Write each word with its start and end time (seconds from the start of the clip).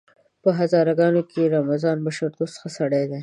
په 0.43 0.49
هزاره 0.59 0.93
ګانو 0.99 1.21
کې 1.31 1.51
رمضان 1.55 1.97
بشردوست 2.05 2.55
ښه 2.61 2.69
سړی 2.77 3.03
دی! 3.09 3.19